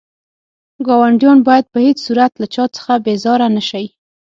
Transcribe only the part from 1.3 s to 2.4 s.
بايد په هيڅ صورت